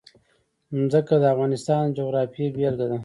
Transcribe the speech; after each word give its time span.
ځمکه 0.91 1.15
د 1.21 1.23
افغانستان 1.33 1.83
د 1.87 1.95
جغرافیې 1.97 2.45
بېلګه 2.55 2.85
ده. 2.91 2.97